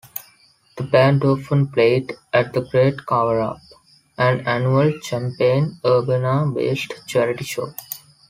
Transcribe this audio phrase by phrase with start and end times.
[0.77, 3.59] The band often played at The Great Cover-up,
[4.17, 7.71] an annual Champaign-Urbana based charity show.